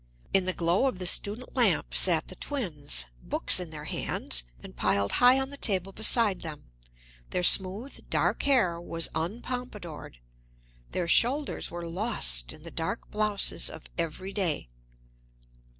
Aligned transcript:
In 0.33 0.45
the 0.45 0.53
glow 0.53 0.87
of 0.87 0.97
the 0.97 1.05
student 1.05 1.55
lamp 1.55 1.93
sat 1.93 2.27
the 2.27 2.35
twins, 2.35 3.05
books 3.21 3.59
in 3.59 3.69
their 3.69 3.83
hands 3.85 4.41
and 4.59 4.75
piled 4.75 5.11
high 5.21 5.39
on 5.39 5.51
the 5.51 5.57
table 5.57 5.91
beside 5.91 6.41
them; 6.41 6.71
their 7.29 7.43
smooth, 7.43 8.09
dark 8.09 8.41
hair 8.41 8.81
was 8.81 9.09
unpompadoured, 9.13 10.17
their 10.89 11.07
shoulders 11.07 11.69
were 11.69 11.85
lost 11.87 12.51
in 12.51 12.63
the 12.63 12.71
dark 12.71 13.11
blouses 13.11 13.69
of 13.69 13.83
every 13.95 14.33
day. 14.33 14.69